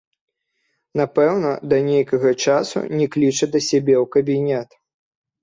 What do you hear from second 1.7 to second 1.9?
да